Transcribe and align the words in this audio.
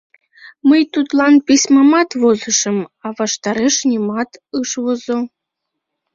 Мый 0.69 0.81
тудлан 0.93 1.33
письмамат 1.45 2.09
возышым, 2.21 2.77
а 3.05 3.07
ваштареш 3.17 3.75
нимат 3.89 4.29
ыш 4.59 4.69
возо. 4.83 5.17